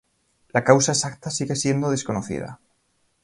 [0.49, 2.59] La causa exacta sigue siendo desconocida.